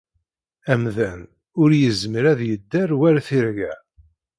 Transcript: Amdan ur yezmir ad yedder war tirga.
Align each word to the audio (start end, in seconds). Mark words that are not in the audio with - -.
Amdan 0.73 1.21
ur 1.61 1.69
yezmir 1.81 2.25
ad 2.31 2.41
yedder 2.49 2.89
war 2.99 3.17
tirga. 3.27 3.73